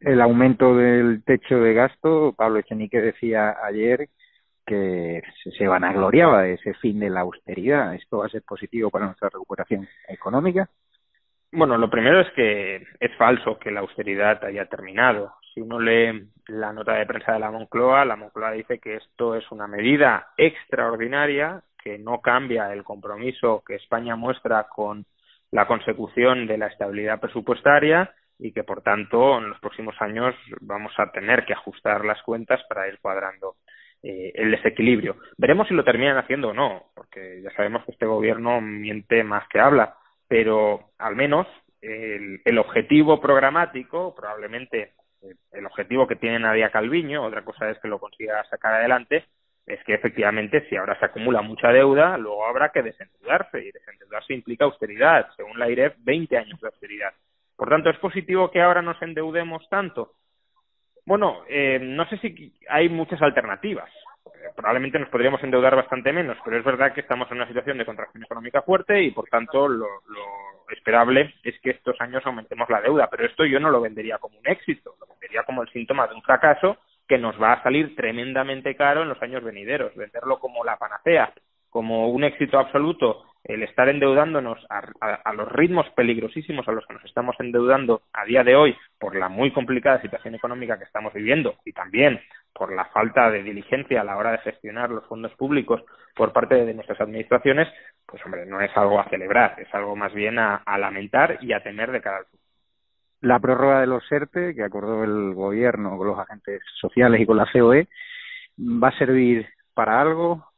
El 0.00 0.20
aumento 0.20 0.76
del 0.76 1.22
techo 1.24 1.58
de 1.58 1.74
gasto, 1.74 2.34
Pablo 2.36 2.58
Echenique 2.58 3.00
decía 3.00 3.56
ayer 3.62 4.08
que 4.66 5.22
se 5.56 5.66
vanagloriaba 5.66 6.42
de 6.42 6.54
ese 6.54 6.74
fin 6.74 6.98
de 6.98 7.10
la 7.10 7.20
austeridad. 7.20 7.94
¿Esto 7.94 8.18
va 8.18 8.26
a 8.26 8.30
ser 8.30 8.42
positivo 8.42 8.90
para 8.90 9.06
nuestra 9.06 9.28
recuperación 9.28 9.86
económica? 10.08 10.68
Bueno, 11.52 11.76
lo 11.76 11.90
primero 11.90 12.20
es 12.20 12.30
que 12.32 12.86
es 13.00 13.16
falso 13.16 13.58
que 13.58 13.72
la 13.72 13.80
austeridad 13.80 14.44
haya 14.44 14.66
terminado. 14.66 15.34
Si 15.52 15.60
uno 15.60 15.80
lee 15.80 16.28
la 16.46 16.72
nota 16.72 16.94
de 16.94 17.06
prensa 17.06 17.32
de 17.32 17.40
la 17.40 17.50
Moncloa, 17.50 18.04
la 18.04 18.14
Moncloa 18.14 18.52
dice 18.52 18.78
que 18.78 18.94
esto 18.94 19.34
es 19.34 19.50
una 19.50 19.66
medida 19.66 20.28
extraordinaria 20.36 21.62
que 21.82 21.98
no 21.98 22.20
cambia 22.20 22.72
el 22.72 22.84
compromiso 22.84 23.64
que 23.66 23.74
España 23.74 24.14
muestra 24.14 24.68
con 24.68 25.04
la 25.50 25.66
consecución 25.66 26.46
de 26.46 26.56
la 26.56 26.68
estabilidad 26.68 27.18
presupuestaria 27.18 28.14
y 28.38 28.52
que, 28.52 28.62
por 28.62 28.82
tanto, 28.82 29.38
en 29.38 29.48
los 29.48 29.58
próximos 29.58 29.96
años 30.00 30.36
vamos 30.60 30.92
a 30.98 31.10
tener 31.10 31.44
que 31.44 31.52
ajustar 31.52 32.04
las 32.04 32.22
cuentas 32.22 32.60
para 32.68 32.86
ir 32.86 32.98
cuadrando 33.00 33.56
eh, 34.02 34.30
el 34.34 34.52
desequilibrio. 34.52 35.16
Veremos 35.36 35.66
si 35.66 35.74
lo 35.74 35.84
terminan 35.84 36.16
haciendo 36.16 36.50
o 36.50 36.54
no, 36.54 36.84
porque 36.94 37.42
ya 37.42 37.50
sabemos 37.50 37.84
que 37.84 37.92
este 37.92 38.06
gobierno 38.06 38.60
miente 38.60 39.24
más 39.24 39.48
que 39.48 39.58
habla, 39.58 39.96
pero 40.30 40.92
al 40.98 41.16
menos 41.16 41.48
el, 41.82 42.40
el 42.44 42.58
objetivo 42.58 43.20
programático, 43.20 44.14
probablemente 44.14 44.92
eh, 45.22 45.34
el 45.50 45.66
objetivo 45.66 46.06
que 46.06 46.14
tiene 46.14 46.38
Nadia 46.38 46.70
Calviño, 46.70 47.24
otra 47.24 47.42
cosa 47.42 47.68
es 47.68 47.80
que 47.80 47.88
lo 47.88 47.98
consiga 47.98 48.44
sacar 48.44 48.74
adelante, 48.74 49.24
es 49.66 49.82
que 49.82 49.94
efectivamente 49.94 50.68
si 50.68 50.76
ahora 50.76 50.96
se 51.00 51.06
acumula 51.06 51.42
mucha 51.42 51.72
deuda, 51.72 52.16
luego 52.16 52.46
habrá 52.46 52.68
que 52.68 52.80
desendeudarse 52.80 53.58
y 53.58 53.72
desendeudarse 53.72 54.32
implica 54.32 54.66
austeridad, 54.66 55.26
según 55.36 55.58
la 55.58 55.68
IREF, 55.68 55.96
20 55.98 56.38
años 56.38 56.60
de 56.60 56.68
austeridad. 56.68 57.12
Por 57.56 57.68
tanto, 57.68 57.90
¿es 57.90 57.98
positivo 57.98 58.52
que 58.52 58.62
ahora 58.62 58.82
nos 58.82 59.02
endeudemos 59.02 59.68
tanto? 59.68 60.12
Bueno, 61.06 61.42
eh, 61.48 61.80
no 61.82 62.08
sé 62.08 62.18
si 62.18 62.54
hay 62.68 62.88
muchas 62.88 63.20
alternativas. 63.20 63.90
Probablemente 64.56 64.98
nos 64.98 65.08
podríamos 65.08 65.42
endeudar 65.42 65.76
bastante 65.76 66.12
menos, 66.12 66.36
pero 66.44 66.58
es 66.58 66.64
verdad 66.64 66.92
que 66.92 67.00
estamos 67.00 67.30
en 67.30 67.38
una 67.38 67.48
situación 67.48 67.78
de 67.78 67.86
contracción 67.86 68.22
económica 68.22 68.62
fuerte 68.62 69.02
y, 69.02 69.10
por 69.10 69.28
tanto, 69.28 69.68
lo 69.68 69.86
esperable 70.72 71.34
es 71.42 71.58
que 71.60 71.70
estos 71.70 72.00
años 72.00 72.24
aumentemos 72.24 72.68
la 72.68 72.80
deuda. 72.80 73.08
Pero 73.10 73.26
esto 73.26 73.44
yo 73.44 73.60
no 73.60 73.70
lo 73.70 73.80
vendería 73.80 74.18
como 74.18 74.38
un 74.38 74.46
éxito, 74.46 74.94
lo 75.00 75.06
vendería 75.06 75.42
como 75.44 75.62
el 75.62 75.68
síntoma 75.70 76.06
de 76.06 76.14
un 76.14 76.22
fracaso 76.22 76.78
que 77.08 77.18
nos 77.18 77.40
va 77.40 77.54
a 77.54 77.62
salir 77.62 77.96
tremendamente 77.96 78.74
caro 78.76 79.02
en 79.02 79.08
los 79.08 79.20
años 79.22 79.42
venideros. 79.42 79.94
Venderlo 79.96 80.38
como 80.38 80.64
la 80.64 80.76
panacea, 80.76 81.32
como 81.68 82.08
un 82.10 82.24
éxito 82.24 82.58
absoluto 82.58 83.24
el 83.44 83.62
estar 83.62 83.88
endeudándonos 83.88 84.58
a, 84.68 85.32
los 85.32 85.50
ritmos 85.50 85.88
peligrosísimos 85.96 86.68
a 86.68 86.72
los 86.72 86.86
que 86.86 86.92
nos 86.92 87.04
estamos 87.04 87.34
endeudando 87.38 88.02
a 88.12 88.24
día 88.26 88.44
de 88.44 88.54
hoy 88.54 88.76
por 88.98 89.16
la 89.16 89.30
muy 89.30 89.50
complicada 89.50 90.00
situación 90.02 90.34
económica 90.34 90.78
que 90.78 90.84
estamos 90.84 91.14
viviendo 91.14 91.54
y 91.64 91.72
también 91.72 92.20
por 92.52 92.72
la 92.72 92.84
falta 92.86 93.30
de 93.30 93.42
diligencia 93.42 94.00
a 94.00 94.04
la 94.04 94.16
hora 94.16 94.32
de 94.32 94.38
gestionar 94.38 94.90
los 94.90 95.06
fondos 95.06 95.32
públicos 95.36 95.82
por 96.14 96.32
parte 96.32 96.54
de 96.54 96.74
nuestras 96.74 97.00
administraciones, 97.00 97.68
pues 98.06 98.24
hombre, 98.24 98.44
no 98.46 98.60
es 98.60 98.70
algo 98.76 99.00
a 99.00 99.08
celebrar, 99.08 99.54
es 99.58 99.72
algo 99.74 99.96
más 99.96 100.12
bien 100.12 100.38
a, 100.38 100.62
lamentar 100.78 101.38
y 101.40 101.52
a 101.52 101.62
temer 101.62 101.90
de 101.92 102.00
cara 102.00 102.18
al 102.18 102.24
futuro. 102.24 102.42
La 103.22 103.38
prórroga 103.38 103.80
de 103.80 103.86
los 103.86 104.10
ERTE 104.10 104.54
que 104.54 104.64
acordó 104.64 105.04
el 105.04 105.34
gobierno 105.34 105.96
con 105.96 106.06
los 106.06 106.18
agentes 106.18 106.62
sociales 106.80 107.20
y 107.20 107.26
con 107.26 107.36
la 107.36 107.48
COE 107.52 107.88
va 108.58 108.88
a 108.88 108.98
servir 108.98 109.46
para 109.74 110.00
algo 110.00 110.50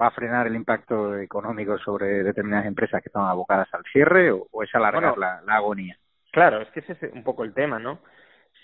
va 0.00 0.08
a 0.08 0.10
frenar 0.12 0.46
el 0.46 0.56
impacto 0.56 1.16
económico 1.18 1.78
sobre 1.78 2.22
determinadas 2.22 2.66
empresas 2.66 3.02
que 3.02 3.08
están 3.08 3.24
abocadas 3.24 3.68
al 3.72 3.84
cierre 3.92 4.30
o, 4.30 4.62
es 4.62 4.74
alargar 4.74 5.16
la, 5.16 5.40
agonía? 5.48 5.96
Claro, 6.30 6.60
es 6.60 6.68
que 6.70 6.80
ese 6.80 6.92
es 6.92 7.12
un 7.12 7.24
poco 7.24 7.44
el 7.44 7.54
tema, 7.54 7.78
¿no? 7.78 8.00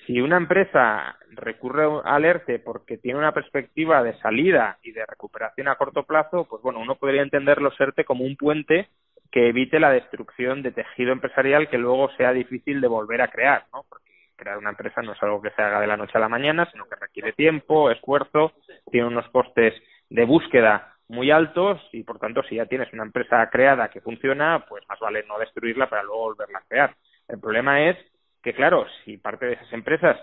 Si 0.06 0.20
una 0.20 0.36
empresa 0.36 1.16
recurre 1.30 1.86
al 2.04 2.24
ERTE 2.24 2.58
porque 2.58 2.98
tiene 2.98 3.18
una 3.18 3.32
perspectiva 3.32 4.02
de 4.02 4.18
salida 4.18 4.78
y 4.82 4.92
de 4.92 5.06
recuperación 5.06 5.68
a 5.68 5.76
corto 5.76 6.02
plazo, 6.02 6.46
pues 6.48 6.62
bueno, 6.62 6.80
uno 6.80 6.96
podría 6.96 7.22
entender 7.22 7.62
los 7.62 7.78
ERTE 7.80 8.04
como 8.04 8.24
un 8.24 8.36
puente 8.36 8.88
que 9.32 9.48
evite 9.48 9.80
la 9.80 9.90
destrucción 9.90 10.62
de 10.62 10.72
tejido 10.72 11.12
empresarial 11.12 11.68
que 11.68 11.78
luego 11.78 12.10
sea 12.16 12.32
difícil 12.32 12.80
de 12.80 12.88
volver 12.88 13.22
a 13.22 13.28
crear, 13.28 13.64
¿no? 13.72 13.84
Porque 13.88 14.10
crear 14.36 14.58
una 14.58 14.70
empresa 14.70 15.00
no 15.02 15.12
es 15.12 15.22
algo 15.22 15.40
que 15.40 15.50
se 15.50 15.62
haga 15.62 15.80
de 15.80 15.86
la 15.86 15.96
noche 15.96 16.12
a 16.16 16.20
la 16.20 16.28
mañana, 16.28 16.68
sino 16.70 16.84
que 16.84 16.96
requiere 16.96 17.32
tiempo, 17.32 17.90
esfuerzo, 17.90 18.52
tiene 18.90 19.08
unos 19.08 19.28
costes 19.30 19.74
de 20.10 20.24
búsqueda 20.24 20.94
muy 21.08 21.30
altos 21.30 21.80
y 21.92 22.02
por 22.02 22.18
tanto 22.18 22.42
si 22.44 22.56
ya 22.56 22.66
tienes 22.66 22.92
una 22.92 23.04
empresa 23.04 23.48
creada 23.50 23.88
que 23.88 24.00
funciona, 24.00 24.64
pues 24.68 24.84
más 24.88 25.00
vale 25.00 25.24
no 25.26 25.38
destruirla 25.38 25.88
para 25.88 26.02
luego 26.02 26.24
volverla 26.24 26.58
a 26.58 26.68
crear. 26.68 26.94
El 27.28 27.40
problema 27.40 27.88
es 27.88 27.96
que 28.44 28.52
claro, 28.52 28.86
si 29.04 29.16
parte 29.16 29.46
de 29.46 29.54
esas 29.54 29.72
empresas 29.72 30.16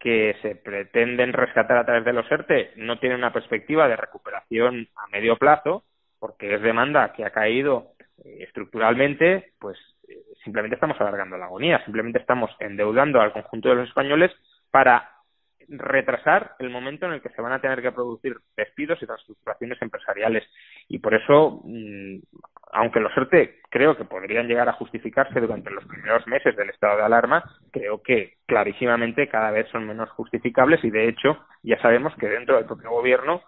que 0.00 0.34
se 0.40 0.56
pretenden 0.56 1.34
rescatar 1.34 1.76
a 1.76 1.84
través 1.84 2.04
de 2.04 2.12
los 2.14 2.30
ERTE 2.30 2.72
no 2.76 2.98
tienen 2.98 3.18
una 3.18 3.32
perspectiva 3.32 3.86
de 3.86 3.96
recuperación 3.96 4.88
a 4.96 5.06
medio 5.08 5.36
plazo, 5.36 5.84
porque 6.18 6.54
es 6.54 6.62
demanda 6.62 7.12
que 7.12 7.24
ha 7.24 7.30
caído 7.30 7.92
eh, 8.24 8.38
estructuralmente, 8.40 9.52
pues 9.58 9.76
eh, 10.08 10.14
simplemente 10.42 10.76
estamos 10.76 10.98
alargando 11.00 11.36
la 11.36 11.44
agonía, 11.44 11.84
simplemente 11.84 12.18
estamos 12.18 12.50
endeudando 12.60 13.20
al 13.20 13.32
conjunto 13.32 13.68
de 13.68 13.74
los 13.76 13.88
españoles 13.88 14.32
para 14.70 15.10
retrasar 15.68 16.54
el 16.58 16.70
momento 16.70 17.06
en 17.06 17.12
el 17.12 17.20
que 17.20 17.30
se 17.30 17.42
van 17.42 17.52
a 17.52 17.60
tener 17.60 17.82
que 17.82 17.92
producir 17.92 18.36
despidos 18.56 19.02
y 19.02 19.06
reestructuraciones 19.06 19.80
empresariales. 19.82 20.44
Y 20.88 20.98
por 20.98 21.14
eso, 21.14 21.60
mm, 21.64 22.18
aunque 22.72 23.00
los 23.00 23.16
ERTE 23.16 23.60
creo 23.70 23.96
que 23.96 24.04
podrían 24.04 24.48
llegar 24.48 24.68
a 24.68 24.74
justificarse 24.74 25.40
durante 25.40 25.70
los 25.70 25.84
primeros 25.86 26.26
meses 26.26 26.56
del 26.56 26.70
estado 26.70 26.96
de 26.96 27.04
alarma, 27.04 27.44
creo 27.70 28.02
que 28.02 28.34
clarísimamente 28.46 29.28
cada 29.28 29.50
vez 29.50 29.68
son 29.70 29.86
menos 29.86 30.10
justificables 30.10 30.82
y 30.84 30.90
de 30.90 31.08
hecho 31.08 31.38
ya 31.62 31.80
sabemos 31.80 32.14
que 32.16 32.28
dentro 32.28 32.56
del 32.56 32.66
propio 32.66 32.90
gobierno 32.90 33.42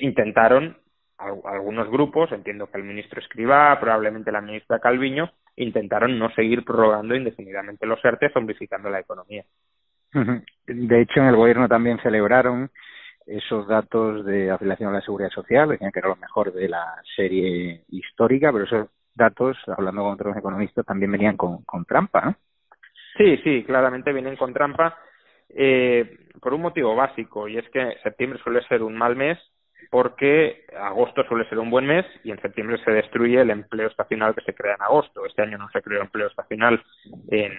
intentaron 0.00 0.76
algunos 1.18 1.90
grupos, 1.90 2.30
entiendo 2.30 2.70
que 2.70 2.78
el 2.78 2.84
ministro 2.84 3.20
Escribá, 3.20 3.78
probablemente 3.80 4.30
la 4.30 4.40
ministra 4.40 4.78
Calviño, 4.78 5.32
intentaron 5.56 6.16
no 6.18 6.30
seguir 6.30 6.64
prorrogando 6.64 7.16
indefinidamente 7.16 7.86
los 7.86 8.04
ERTE, 8.04 8.30
zombificando 8.30 8.88
la 8.88 9.00
economía. 9.00 9.44
De 10.66 11.00
hecho, 11.00 11.20
en 11.20 11.26
el 11.26 11.36
gobierno 11.36 11.68
también 11.68 11.98
celebraron 12.00 12.70
esos 13.28 13.68
datos 13.68 14.24
de 14.24 14.50
afiliación 14.50 14.90
a 14.90 14.94
la 14.94 15.00
seguridad 15.02 15.30
social, 15.30 15.68
decían 15.68 15.92
que 15.92 15.98
era 15.98 16.08
lo 16.08 16.16
mejor 16.16 16.52
de 16.52 16.68
la 16.68 16.94
serie 17.14 17.82
histórica, 17.88 18.50
pero 18.52 18.64
esos 18.64 18.88
datos, 19.14 19.56
hablando 19.66 20.02
con 20.02 20.12
otros 20.12 20.36
economistas, 20.36 20.86
también 20.86 21.12
venían 21.12 21.36
con, 21.36 21.62
con 21.64 21.84
trampa. 21.84 22.36
Sí, 23.16 23.36
sí, 23.38 23.64
claramente 23.64 24.12
vienen 24.12 24.36
con 24.36 24.54
trampa 24.54 24.96
eh, 25.50 26.18
por 26.40 26.54
un 26.54 26.62
motivo 26.62 26.94
básico, 26.94 27.48
y 27.48 27.58
es 27.58 27.68
que 27.70 27.96
septiembre 28.02 28.40
suele 28.42 28.62
ser 28.68 28.82
un 28.82 28.96
mal 28.96 29.16
mes 29.16 29.38
porque 29.90 30.66
agosto 30.78 31.24
suele 31.24 31.48
ser 31.48 31.58
un 31.58 31.70
buen 31.70 31.86
mes 31.86 32.04
y 32.22 32.30
en 32.30 32.40
septiembre 32.42 32.76
se 32.84 32.90
destruye 32.90 33.40
el 33.40 33.50
empleo 33.50 33.88
estacional 33.88 34.34
que 34.34 34.42
se 34.42 34.54
crea 34.54 34.74
en 34.74 34.82
agosto. 34.82 35.24
Este 35.24 35.42
año 35.42 35.56
no 35.56 35.68
se 35.70 35.80
creó 35.80 36.02
empleo 36.02 36.28
estacional 36.28 36.82
en, 37.30 37.52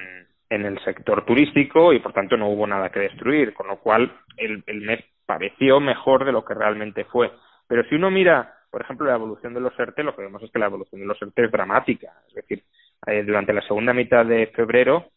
en 0.50 0.66
el 0.66 0.80
sector 0.84 1.26
turístico 1.26 1.92
y 1.92 2.00
por 2.00 2.14
tanto 2.14 2.38
no 2.38 2.50
hubo 2.50 2.68
nada 2.68 2.92
que 2.92 3.00
destruir, 3.00 3.54
con 3.54 3.68
lo 3.68 3.80
cual 3.80 4.14
el 4.38 4.82
mes 4.82 5.04
pareció 5.30 5.80
mejor 5.80 6.26
de 6.26 6.32
lo 6.32 6.44
que 6.44 6.56
realmente 6.56 7.06
fue. 7.06 7.32
Pero 7.68 7.84
si 7.84 7.94
uno 7.94 8.10
mira, 8.10 8.52
por 8.72 8.82
ejemplo, 8.82 9.06
la 9.06 9.14
evolución 9.14 9.54
de 9.54 9.60
los 9.60 9.80
ERTE, 9.80 10.02
lo 10.02 10.16
que 10.16 10.24
vemos 10.24 10.42
es 10.42 10.50
que 10.50 10.58
la 10.58 10.66
evolución 10.66 11.02
de 11.02 11.06
los 11.06 11.22
ERTE 11.22 11.46
es 11.46 11.52
dramática. 11.52 12.14
Es 12.30 12.34
decir, 12.34 12.64
eh, 13.06 13.22
durante 13.24 13.54
la 13.54 13.62
segunda 13.62 13.94
mitad 13.94 14.26
de 14.26 14.48
febrero 14.48 15.12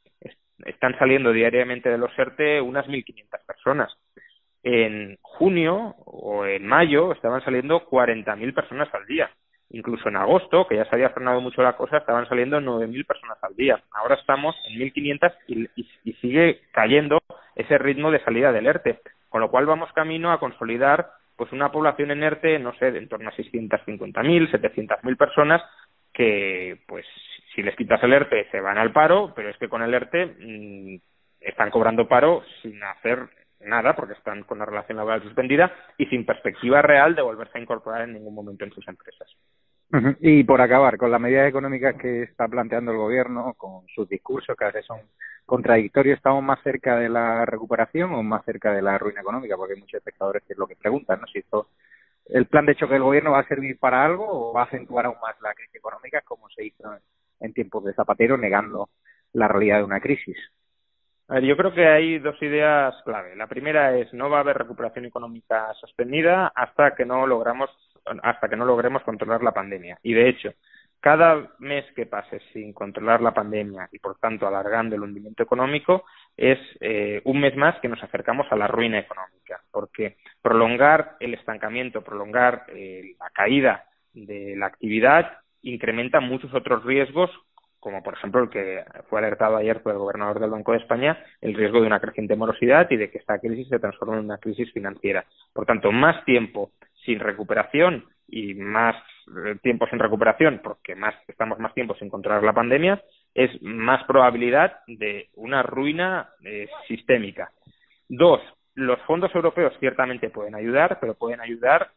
están 0.66 0.98
saliendo 0.98 1.32
diariamente 1.32 1.88
de 1.88 1.96
los 1.96 2.10
ERTE 2.18 2.60
unas 2.60 2.86
1.500 2.88 3.46
personas. 3.46 3.96
En 4.62 5.16
junio 5.22 5.94
o 6.04 6.44
en 6.44 6.66
mayo 6.66 7.12
estaban 7.12 7.42
saliendo 7.42 7.88
40.000 7.88 8.54
personas 8.54 8.92
al 8.92 9.06
día 9.06 9.30
incluso 9.74 10.06
en 10.10 10.16
agosto, 10.16 10.66
que 10.68 10.76
ya 10.76 10.84
se 10.84 10.94
había 10.94 11.08
frenado 11.08 11.40
mucho 11.40 11.62
la 11.62 11.78
cosa, 11.78 11.96
estaban 11.96 12.28
saliendo 12.28 12.60
9.000 12.60 13.06
personas 13.06 13.38
al 13.42 13.56
día. 13.56 13.82
Ahora 13.92 14.16
estamos 14.16 14.54
en 14.68 14.78
1.500 14.78 15.34
y, 15.46 15.62
y, 15.74 15.88
y 16.04 16.12
sigue 16.20 16.60
cayendo 16.72 17.22
ese 17.56 17.78
ritmo 17.78 18.10
de 18.10 18.22
salida 18.22 18.52
del 18.52 18.66
ERTE, 18.66 19.00
con 19.32 19.40
lo 19.40 19.50
cual 19.50 19.64
vamos 19.64 19.90
camino 19.94 20.30
a 20.30 20.38
consolidar 20.38 21.10
pues 21.36 21.50
una 21.52 21.72
población 21.72 22.10
en 22.10 22.22
ERTE, 22.22 22.58
no 22.58 22.74
sé, 22.74 22.92
de 22.92 22.98
en 22.98 23.08
torno 23.08 23.30
a 23.30 23.32
650.000, 23.32 24.50
700.000 24.50 25.16
personas 25.16 25.62
que, 26.12 26.82
pues, 26.86 27.06
si 27.54 27.62
les 27.62 27.74
quitas 27.74 28.02
el 28.02 28.12
ERTE 28.12 28.48
se 28.50 28.60
van 28.60 28.76
al 28.76 28.92
paro, 28.92 29.32
pero 29.34 29.48
es 29.48 29.56
que 29.56 29.70
con 29.70 29.82
el 29.82 29.94
ERTE 29.94 30.26
mmm, 30.26 30.96
están 31.40 31.70
cobrando 31.70 32.06
paro 32.06 32.44
sin 32.60 32.80
hacer 32.84 33.26
nada, 33.60 33.96
porque 33.96 34.12
están 34.12 34.42
con 34.42 34.58
la 34.58 34.66
relación 34.66 34.98
laboral 34.98 35.22
suspendida 35.22 35.74
y 35.96 36.04
sin 36.06 36.26
perspectiva 36.26 36.82
real 36.82 37.14
de 37.14 37.22
volverse 37.22 37.56
a 37.56 37.62
incorporar 37.62 38.02
en 38.02 38.12
ningún 38.12 38.34
momento 38.34 38.64
en 38.64 38.72
sus 38.72 38.86
empresas. 38.86 39.28
Y 40.20 40.42
por 40.44 40.60
acabar, 40.62 40.96
con 40.96 41.10
las 41.10 41.20
medidas 41.20 41.48
económicas 41.48 41.94
que 41.96 42.22
está 42.22 42.48
planteando 42.48 42.92
el 42.92 42.96
gobierno, 42.96 43.52
con 43.58 43.86
sus 43.88 44.08
discursos 44.08 44.56
que 44.56 44.64
a 44.64 44.68
veces 44.68 44.86
son 44.86 45.00
contradictorios, 45.44 46.16
¿estamos 46.16 46.42
más 46.42 46.62
cerca 46.62 46.96
de 46.96 47.10
la 47.10 47.44
recuperación 47.44 48.14
o 48.14 48.22
más 48.22 48.42
cerca 48.46 48.72
de 48.72 48.80
la 48.80 48.96
ruina 48.96 49.20
económica? 49.20 49.54
Porque 49.54 49.74
hay 49.74 49.80
muchos 49.80 49.98
espectadores 49.98 50.42
que 50.44 50.54
es 50.54 50.58
lo 50.58 50.66
que 50.66 50.76
preguntan, 50.76 51.20
¿no? 51.20 51.26
Si 51.26 51.40
esto, 51.40 51.68
el 52.26 52.46
plan 52.46 52.64
de 52.64 52.74
choque 52.74 52.94
del 52.94 53.02
gobierno 53.02 53.32
va 53.32 53.40
a 53.40 53.48
servir 53.48 53.78
para 53.78 54.02
algo 54.02 54.26
o 54.26 54.54
va 54.54 54.62
a 54.62 54.64
acentuar 54.64 55.04
aún 55.04 55.18
más 55.20 55.38
la 55.42 55.52
crisis 55.52 55.74
económica 55.74 56.22
como 56.22 56.48
se 56.48 56.64
hizo 56.64 56.90
en 57.40 57.52
tiempos 57.52 57.84
de 57.84 57.92
Zapatero, 57.92 58.38
negando 58.38 58.88
la 59.34 59.46
realidad 59.46 59.78
de 59.78 59.84
una 59.84 60.00
crisis. 60.00 60.38
A 61.28 61.34
ver, 61.34 61.44
yo 61.44 61.56
creo 61.56 61.74
que 61.74 61.86
hay 61.86 62.18
dos 62.18 62.40
ideas 62.42 62.94
clave. 63.04 63.36
La 63.36 63.46
primera 63.46 63.94
es 63.96 64.12
no 64.14 64.30
va 64.30 64.38
a 64.38 64.40
haber 64.40 64.56
recuperación 64.56 65.04
económica 65.04 65.72
sostenida 65.74 66.50
hasta 66.54 66.94
que 66.94 67.04
no 67.04 67.26
logramos 67.26 67.70
hasta 68.22 68.48
que 68.48 68.56
no 68.56 68.64
logremos 68.64 69.02
controlar 69.02 69.42
la 69.42 69.52
pandemia. 69.52 69.98
Y 70.02 70.14
de 70.14 70.28
hecho, 70.28 70.52
cada 71.00 71.50
mes 71.58 71.84
que 71.96 72.06
pase 72.06 72.40
sin 72.52 72.72
controlar 72.72 73.20
la 73.20 73.34
pandemia 73.34 73.88
y 73.90 73.98
por 73.98 74.18
tanto 74.18 74.46
alargando 74.46 74.94
el 74.94 75.02
hundimiento 75.02 75.42
económico 75.42 76.04
es 76.36 76.58
eh, 76.80 77.20
un 77.24 77.40
mes 77.40 77.56
más 77.56 77.78
que 77.80 77.88
nos 77.88 78.02
acercamos 78.02 78.46
a 78.50 78.56
la 78.56 78.68
ruina 78.68 79.00
económica, 79.00 79.60
porque 79.72 80.16
prolongar 80.40 81.16
el 81.18 81.34
estancamiento, 81.34 82.02
prolongar 82.02 82.66
eh, 82.68 83.16
la 83.18 83.30
caída 83.30 83.84
de 84.12 84.54
la 84.56 84.66
actividad 84.66 85.38
incrementa 85.62 86.20
muchos 86.20 86.54
otros 86.54 86.84
riesgos 86.84 87.30
como 87.82 88.00
por 88.00 88.14
ejemplo 88.14 88.44
el 88.44 88.48
que 88.48 88.84
fue 89.08 89.18
alertado 89.18 89.56
ayer 89.56 89.82
por 89.82 89.90
el 89.90 89.98
gobernador 89.98 90.38
del 90.38 90.50
Banco 90.50 90.70
de 90.70 90.78
España, 90.78 91.18
el 91.40 91.54
riesgo 91.54 91.80
de 91.80 91.88
una 91.88 91.98
creciente 91.98 92.36
morosidad 92.36 92.88
y 92.90 92.96
de 92.96 93.10
que 93.10 93.18
esta 93.18 93.40
crisis 93.40 93.66
se 93.66 93.80
transforme 93.80 94.18
en 94.18 94.24
una 94.26 94.38
crisis 94.38 94.72
financiera. 94.72 95.24
Por 95.52 95.66
tanto, 95.66 95.90
más 95.90 96.24
tiempo 96.24 96.70
sin 97.04 97.20
recuperación 97.20 98.04
y 98.28 98.54
más 98.54 98.96
eh, 99.46 99.56
tiempo 99.62 99.86
sin 99.88 99.98
recuperación, 99.98 100.60
porque 100.62 100.94
más 100.94 101.14
estamos 101.28 101.58
más 101.58 101.74
tiempo 101.74 101.94
sin 101.96 102.08
controlar 102.08 102.42
la 102.42 102.52
pandemia, 102.52 103.02
es 103.34 103.50
más 103.62 104.04
probabilidad 104.04 104.80
de 104.86 105.28
una 105.34 105.62
ruina 105.62 106.30
eh, 106.44 106.68
sistémica. 106.88 107.50
Dos, 108.08 108.40
los 108.74 109.00
fondos 109.02 109.34
europeos 109.34 109.74
ciertamente 109.80 110.30
pueden 110.30 110.54
ayudar, 110.54 110.98
pero 111.00 111.14
pueden 111.14 111.40
ayudar 111.40 111.90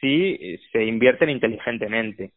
si 0.00 0.36
eh, 0.40 0.60
se 0.72 0.84
invierten 0.84 1.30
inteligentemente 1.30 2.32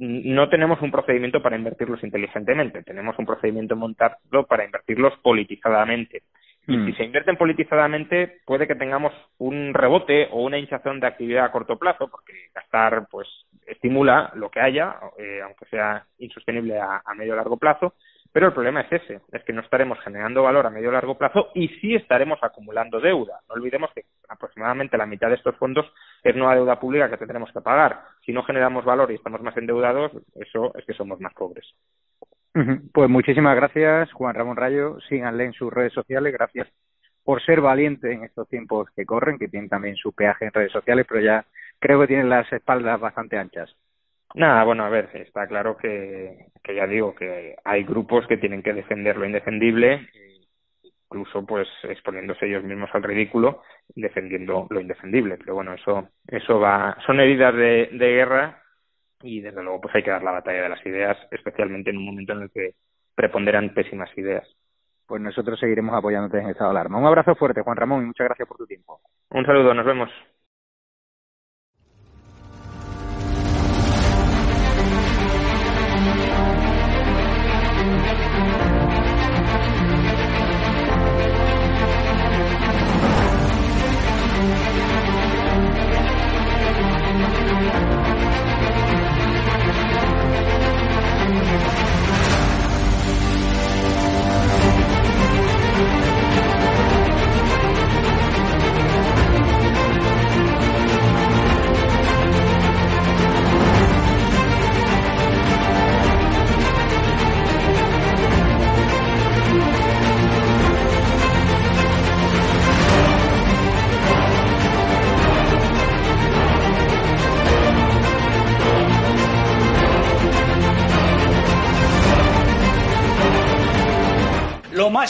no 0.00 0.48
tenemos 0.48 0.80
un 0.80 0.90
procedimiento 0.90 1.42
para 1.42 1.56
invertirlos 1.56 2.02
inteligentemente, 2.02 2.82
tenemos 2.82 3.18
un 3.18 3.26
procedimiento 3.26 3.76
montado 3.76 4.16
para 4.48 4.64
invertirlos 4.64 5.12
politizadamente. 5.22 6.22
Y 6.70 6.76
mm. 6.76 6.86
si 6.86 6.92
se 6.92 7.04
invierten 7.04 7.36
politizadamente, 7.36 8.38
puede 8.46 8.68
que 8.68 8.76
tengamos 8.76 9.12
un 9.38 9.74
rebote 9.74 10.28
o 10.30 10.44
una 10.44 10.56
hinchazón 10.56 11.00
de 11.00 11.08
actividad 11.08 11.46
a 11.46 11.50
corto 11.50 11.76
plazo, 11.76 12.08
porque 12.08 12.32
gastar 12.54 13.08
pues 13.10 13.26
estimula 13.66 14.30
lo 14.36 14.50
que 14.50 14.60
haya, 14.60 14.94
eh, 15.18 15.40
aunque 15.42 15.66
sea 15.66 16.06
insostenible 16.18 16.78
a, 16.78 17.02
a 17.04 17.14
medio 17.14 17.32
o 17.32 17.36
largo 17.36 17.56
plazo, 17.56 17.94
pero 18.32 18.46
el 18.46 18.52
problema 18.52 18.82
es 18.82 18.92
ese, 18.92 19.20
es 19.32 19.42
que 19.42 19.52
no 19.52 19.62
estaremos 19.62 19.98
generando 20.04 20.44
valor 20.44 20.64
a 20.64 20.70
medio 20.70 20.90
o 20.90 20.92
largo 20.92 21.18
plazo 21.18 21.48
y 21.54 21.66
sí 21.80 21.96
estaremos 21.96 22.38
acumulando 22.40 23.00
deuda. 23.00 23.40
No 23.48 23.56
olvidemos 23.56 23.90
que 23.92 24.04
aproximadamente 24.28 24.96
la 24.96 25.06
mitad 25.06 25.28
de 25.28 25.34
estos 25.34 25.56
fondos 25.56 25.86
es 26.22 26.36
nueva 26.36 26.54
deuda 26.54 26.78
pública 26.78 27.10
que 27.10 27.16
tendremos 27.16 27.50
que 27.52 27.60
pagar. 27.60 28.02
Si 28.24 28.32
no 28.32 28.44
generamos 28.44 28.84
valor 28.84 29.10
y 29.10 29.16
estamos 29.16 29.42
más 29.42 29.56
endeudados, 29.56 30.12
eso 30.36 30.72
es 30.76 30.84
que 30.86 30.94
somos 30.94 31.18
más 31.18 31.34
pobres. 31.34 31.66
Pues 32.92 33.08
muchísimas 33.08 33.54
gracias, 33.56 34.12
Juan 34.12 34.34
Ramón 34.34 34.56
Rayo. 34.56 34.98
Síganle 35.08 35.44
en 35.44 35.52
sus 35.52 35.72
redes 35.72 35.92
sociales. 35.92 36.32
Gracias 36.32 36.68
por 37.24 37.42
ser 37.42 37.60
valiente 37.60 38.12
en 38.12 38.24
estos 38.24 38.48
tiempos 38.48 38.88
que 38.96 39.06
corren, 39.06 39.38
que 39.38 39.48
tienen 39.48 39.68
también 39.68 39.96
su 39.96 40.12
peaje 40.12 40.46
en 40.46 40.52
redes 40.52 40.72
sociales, 40.72 41.06
pero 41.08 41.20
ya 41.20 41.44
creo 41.78 42.00
que 42.00 42.08
tienen 42.08 42.28
las 42.28 42.50
espaldas 42.52 42.98
bastante 42.98 43.38
anchas. 43.38 43.74
Nada, 44.34 44.64
bueno, 44.64 44.84
a 44.84 44.88
ver, 44.88 45.10
está 45.14 45.46
claro 45.46 45.76
que, 45.76 46.46
que 46.62 46.74
ya 46.74 46.86
digo 46.86 47.14
que 47.14 47.56
hay 47.64 47.84
grupos 47.84 48.26
que 48.26 48.36
tienen 48.36 48.62
que 48.62 48.72
defender 48.72 49.16
lo 49.16 49.26
indefendible, 49.26 50.08
incluso 50.84 51.44
pues 51.44 51.68
exponiéndose 51.84 52.46
ellos 52.46 52.62
mismos 52.62 52.90
al 52.92 53.02
ridículo, 53.02 53.62
defendiendo 53.88 54.66
lo 54.70 54.80
indefendible. 54.80 55.36
Pero 55.38 55.54
bueno, 55.54 55.74
eso, 55.74 56.08
eso 56.28 56.60
va, 56.60 56.96
son 57.06 57.20
heridas 57.20 57.54
de, 57.54 57.90
de 57.92 58.12
guerra 58.12 58.62
y 59.22 59.40
desde 59.40 59.62
luego 59.62 59.80
pues 59.80 59.94
hay 59.94 60.02
que 60.02 60.10
dar 60.10 60.22
la 60.22 60.32
batalla 60.32 60.62
de 60.62 60.68
las 60.68 60.84
ideas, 60.86 61.16
especialmente 61.30 61.90
en 61.90 61.98
un 61.98 62.06
momento 62.06 62.32
en 62.32 62.42
el 62.42 62.50
que 62.50 62.74
preponderan 63.14 63.74
pésimas 63.74 64.10
ideas. 64.16 64.46
Pues 65.06 65.20
nosotros 65.20 65.58
seguiremos 65.58 65.94
apoyándote 65.94 66.38
en 66.38 66.48
esta 66.48 66.70
alarma. 66.70 66.98
Un 66.98 67.06
abrazo 67.06 67.34
fuerte, 67.34 67.62
Juan 67.62 67.76
Ramón, 67.76 68.02
y 68.02 68.06
muchas 68.06 68.26
gracias 68.26 68.46
por 68.46 68.56
tu 68.56 68.66
tiempo. 68.66 69.00
Un 69.30 69.44
saludo, 69.44 69.74
nos 69.74 69.84
vemos. 69.84 70.10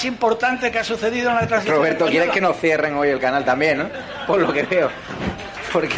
Más 0.00 0.04
importante 0.06 0.70
que 0.70 0.78
ha 0.78 0.84
sucedido 0.84 1.28
en 1.30 1.36
la 1.36 1.46
transición. 1.46 1.76
Roberto, 1.76 2.06
¿quieres 2.06 2.30
que 2.30 2.40
nos 2.40 2.56
cierren 2.56 2.94
hoy 2.94 3.08
el 3.10 3.20
canal 3.20 3.44
también, 3.44 3.78
no? 3.78 3.90
Por 4.26 4.40
lo 4.40 4.50
que 4.52 4.62
veo. 4.62 4.90
Porque. 5.72 5.94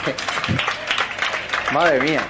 Madre 1.72 2.00
mía. 2.00 2.20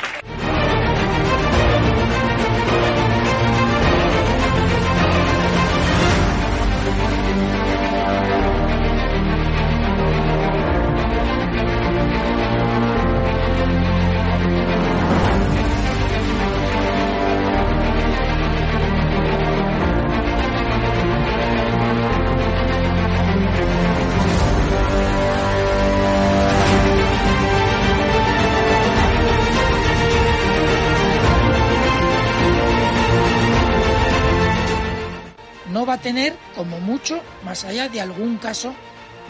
Tener, 36.13 36.37
como 36.55 36.79
mucho, 36.79 37.21
más 37.43 37.65
allá 37.65 37.89
de 37.89 37.99
algún 37.99 38.37
caso 38.37 38.75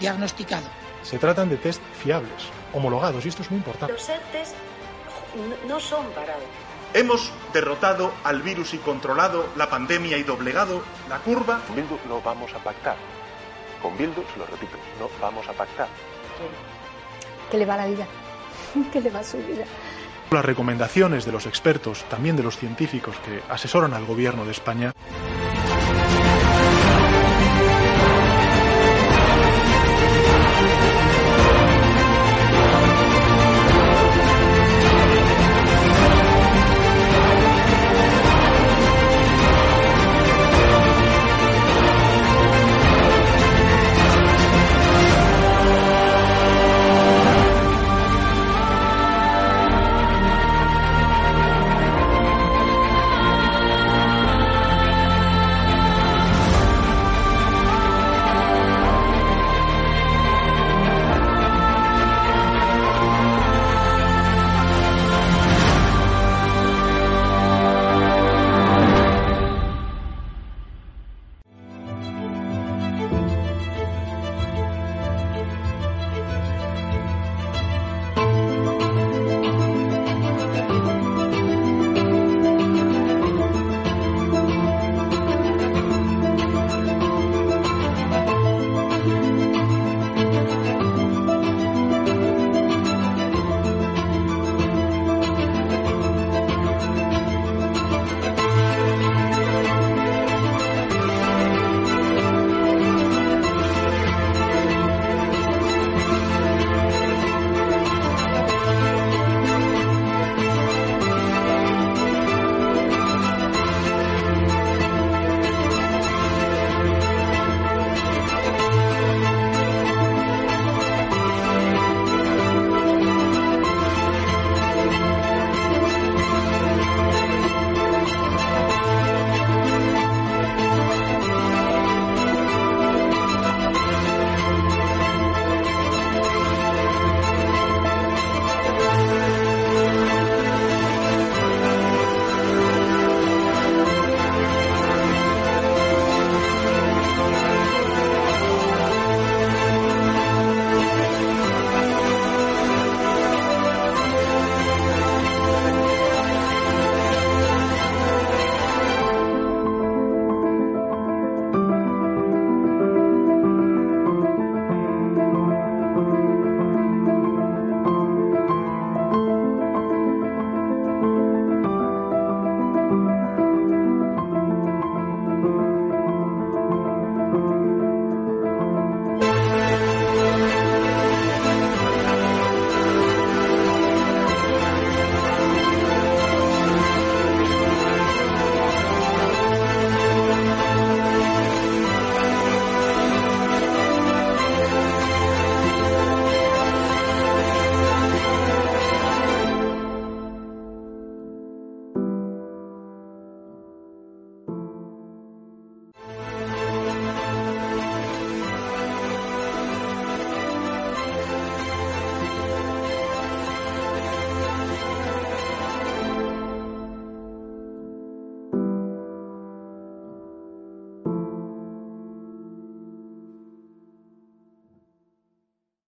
diagnosticado. 0.01 0.67
Se 1.03 1.17
tratan 1.17 1.49
de 1.49 1.57
test 1.57 1.81
fiables, 2.03 2.49
homologados, 2.73 3.25
y 3.25 3.29
esto 3.29 3.43
es 3.43 3.51
muy 3.53 3.59
importante. 3.59 3.93
Los 3.93 4.07
test 4.07 4.57
no 5.69 5.79
son 5.79 6.07
parados. 6.07 6.43
Hemos 6.93 7.31
derrotado 7.53 8.13
al 8.25 8.43
virus 8.43 8.75
y 8.75 8.79
controlado 8.79 9.47
la 9.57 9.71
pandemia 9.71 10.19
y 10.19 10.25
doblegado 10.25 10.83
la 11.09 11.19
curva. 11.19 11.61
Con 11.69 11.77
Bildu 11.77 11.99
no 12.09 12.21
vamos 12.21 12.53
a 12.53 12.59
pactar. 12.59 12.97
Con 13.81 13.97
Bildu, 13.97 14.23
se 14.33 14.39
lo 14.39 14.47
repito, 14.47 14.77
no 14.99 15.09
vamos 15.21 15.49
a 15.49 15.53
pactar. 15.53 15.87
¿Qué 17.51 17.59
le 17.59 17.65
va 17.65 17.77
la 17.77 17.87
vida? 17.87 18.07
¿Qué 18.93 19.01
le 19.01 19.11
va 19.11 19.23
su 19.23 19.39
vida? 19.39 19.65
Las 20.33 20.45
recomendaciones 20.45 21.25
de 21.25 21.33
los 21.33 21.47
expertos, 21.47 22.05
también 22.11 22.37
de 22.37 22.43
los 22.43 22.57
científicos 22.57 23.15
que 23.25 23.43
asesoran 23.49 23.95
al 23.95 24.05
gobierno 24.05 24.45
de 24.45 24.51
España, 24.51 24.93